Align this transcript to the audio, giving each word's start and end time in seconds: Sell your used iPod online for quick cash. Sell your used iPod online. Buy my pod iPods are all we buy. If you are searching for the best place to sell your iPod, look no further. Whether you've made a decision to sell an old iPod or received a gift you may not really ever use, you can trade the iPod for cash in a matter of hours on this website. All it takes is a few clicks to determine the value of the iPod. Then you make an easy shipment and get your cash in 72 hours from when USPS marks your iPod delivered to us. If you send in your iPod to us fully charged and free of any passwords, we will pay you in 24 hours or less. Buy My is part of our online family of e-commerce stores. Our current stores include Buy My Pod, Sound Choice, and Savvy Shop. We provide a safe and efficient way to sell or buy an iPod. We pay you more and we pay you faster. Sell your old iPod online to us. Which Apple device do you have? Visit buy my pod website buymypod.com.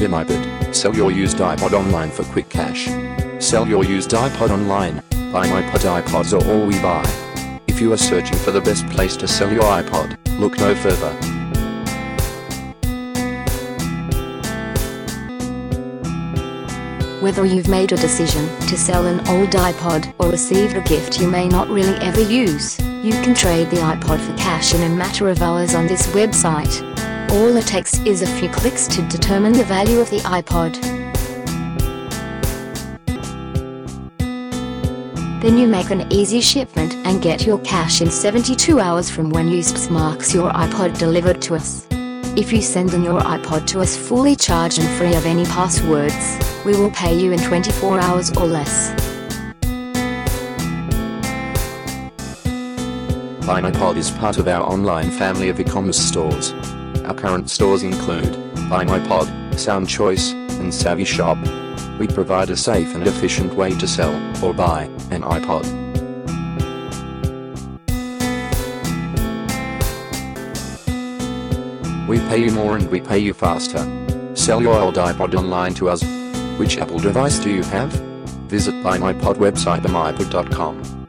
Sell 0.00 0.96
your 0.96 1.10
used 1.10 1.36
iPod 1.36 1.72
online 1.72 2.10
for 2.10 2.24
quick 2.24 2.48
cash. 2.48 2.86
Sell 3.38 3.68
your 3.68 3.84
used 3.84 4.12
iPod 4.12 4.48
online. 4.48 5.02
Buy 5.30 5.46
my 5.46 5.60
pod 5.70 5.82
iPods 5.82 6.32
are 6.32 6.42
all 6.50 6.66
we 6.66 6.78
buy. 6.80 7.04
If 7.66 7.82
you 7.82 7.92
are 7.92 7.98
searching 7.98 8.38
for 8.38 8.50
the 8.50 8.62
best 8.62 8.86
place 8.86 9.14
to 9.18 9.28
sell 9.28 9.52
your 9.52 9.64
iPod, 9.64 10.16
look 10.40 10.56
no 10.56 10.74
further. 10.74 11.12
Whether 17.20 17.44
you've 17.44 17.68
made 17.68 17.92
a 17.92 17.96
decision 17.96 18.48
to 18.68 18.78
sell 18.78 19.06
an 19.06 19.20
old 19.28 19.50
iPod 19.50 20.14
or 20.18 20.30
received 20.30 20.78
a 20.78 20.80
gift 20.80 21.20
you 21.20 21.28
may 21.28 21.46
not 21.46 21.68
really 21.68 21.98
ever 21.98 22.22
use, 22.22 22.80
you 22.80 23.12
can 23.12 23.34
trade 23.34 23.68
the 23.68 23.76
iPod 23.76 24.18
for 24.20 24.34
cash 24.38 24.74
in 24.74 24.82
a 24.82 24.88
matter 24.88 25.28
of 25.28 25.42
hours 25.42 25.74
on 25.74 25.86
this 25.86 26.06
website. 26.06 26.89
All 27.28 27.56
it 27.56 27.66
takes 27.66 27.98
is 28.00 28.22
a 28.22 28.26
few 28.26 28.48
clicks 28.48 28.86
to 28.88 29.02
determine 29.08 29.52
the 29.52 29.64
value 29.64 30.00
of 30.00 30.08
the 30.10 30.18
iPod. 30.20 30.80
Then 35.40 35.56
you 35.56 35.66
make 35.66 35.90
an 35.90 36.12
easy 36.12 36.40
shipment 36.40 36.94
and 37.06 37.22
get 37.22 37.46
your 37.46 37.58
cash 37.60 38.02
in 38.02 38.10
72 38.10 38.78
hours 38.78 39.08
from 39.08 39.30
when 39.30 39.48
USPS 39.48 39.90
marks 39.90 40.34
your 40.34 40.50
iPod 40.50 40.98
delivered 40.98 41.40
to 41.42 41.54
us. 41.54 41.86
If 42.36 42.52
you 42.52 42.60
send 42.60 42.94
in 42.94 43.02
your 43.02 43.20
iPod 43.20 43.66
to 43.68 43.80
us 43.80 43.96
fully 43.96 44.36
charged 44.36 44.78
and 44.78 44.88
free 44.98 45.14
of 45.14 45.26
any 45.26 45.44
passwords, 45.46 46.38
we 46.64 46.72
will 46.76 46.90
pay 46.90 47.18
you 47.18 47.32
in 47.32 47.38
24 47.38 48.00
hours 48.00 48.30
or 48.36 48.46
less. 48.46 48.90
Buy 53.46 53.60
My 53.60 53.70
is 53.96 54.10
part 54.10 54.38
of 54.38 54.46
our 54.46 54.62
online 54.62 55.10
family 55.10 55.48
of 55.48 55.58
e-commerce 55.58 55.98
stores. 55.98 56.52
Our 57.10 57.16
current 57.16 57.50
stores 57.50 57.82
include 57.82 58.38
Buy 58.70 58.84
My 58.84 59.00
Pod, 59.00 59.58
Sound 59.58 59.88
Choice, 59.88 60.30
and 60.30 60.72
Savvy 60.72 61.04
Shop. 61.04 61.36
We 61.98 62.06
provide 62.06 62.50
a 62.50 62.56
safe 62.56 62.94
and 62.94 63.04
efficient 63.04 63.52
way 63.54 63.76
to 63.78 63.88
sell 63.88 64.14
or 64.44 64.54
buy 64.54 64.84
an 65.10 65.22
iPod. 65.22 65.66
We 72.06 72.20
pay 72.28 72.44
you 72.44 72.52
more 72.52 72.76
and 72.76 72.88
we 72.88 73.00
pay 73.00 73.18
you 73.18 73.34
faster. 73.34 73.84
Sell 74.36 74.62
your 74.62 74.80
old 74.80 74.94
iPod 74.94 75.34
online 75.34 75.74
to 75.74 75.88
us. 75.88 76.04
Which 76.60 76.78
Apple 76.78 77.00
device 77.00 77.40
do 77.40 77.50
you 77.50 77.64
have? 77.64 77.90
Visit 78.46 78.84
buy 78.84 78.98
my 78.98 79.14
pod 79.14 79.38
website 79.38 79.80
buymypod.com. 79.80 80.99